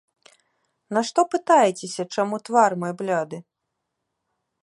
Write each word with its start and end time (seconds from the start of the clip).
Нашто 0.97 1.21
пытаецеся, 1.33 2.03
чаму 2.17 2.35
твар 2.49 2.71
мой 2.85 2.93
бляды? 3.01 3.37